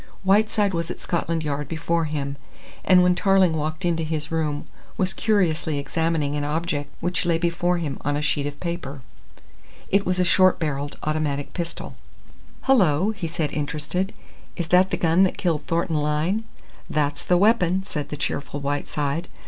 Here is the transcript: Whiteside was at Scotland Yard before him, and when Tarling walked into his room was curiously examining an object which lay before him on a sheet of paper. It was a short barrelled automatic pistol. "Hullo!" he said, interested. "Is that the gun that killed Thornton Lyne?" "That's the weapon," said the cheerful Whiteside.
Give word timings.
Whiteside 0.23 0.73
was 0.73 0.89
at 0.89 0.97
Scotland 0.99 1.43
Yard 1.43 1.67
before 1.67 2.05
him, 2.05 2.35
and 2.83 3.03
when 3.03 3.13
Tarling 3.13 3.55
walked 3.55 3.85
into 3.85 4.01
his 4.01 4.31
room 4.31 4.65
was 4.97 5.13
curiously 5.13 5.77
examining 5.77 6.35
an 6.35 6.43
object 6.43 6.91
which 7.01 7.23
lay 7.23 7.37
before 7.37 7.77
him 7.77 7.99
on 8.01 8.17
a 8.17 8.21
sheet 8.23 8.47
of 8.47 8.59
paper. 8.59 9.01
It 9.91 10.03
was 10.03 10.19
a 10.19 10.25
short 10.25 10.57
barrelled 10.57 10.97
automatic 11.03 11.53
pistol. 11.53 11.97
"Hullo!" 12.63 13.11
he 13.11 13.27
said, 13.27 13.53
interested. 13.53 14.11
"Is 14.55 14.69
that 14.69 14.89
the 14.89 14.97
gun 14.97 15.21
that 15.21 15.37
killed 15.37 15.67
Thornton 15.67 15.97
Lyne?" 15.97 16.45
"That's 16.89 17.23
the 17.23 17.37
weapon," 17.37 17.83
said 17.83 18.09
the 18.09 18.17
cheerful 18.17 18.59
Whiteside. 18.59 19.27